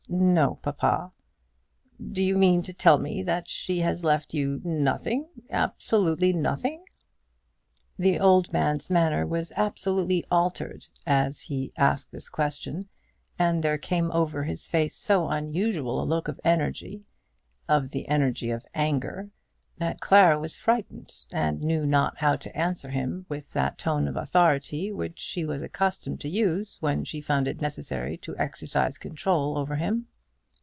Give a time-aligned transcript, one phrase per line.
[0.13, 1.13] "No, papa."
[2.11, 6.83] "Do you mean to tell me that she has left you nothing, absolutely nothing?"
[7.97, 12.89] The old man's manner was altogether altered as he asked this question;
[13.39, 17.05] and there came over his face so unusual a look of energy,
[17.69, 19.29] of the energy of anger,
[19.77, 24.15] that Clara was frightened, and knew not how to answer him with that tone of
[24.15, 29.57] authority which she was accustomed to use when she found it necessary to exercise control
[29.57, 30.05] over him.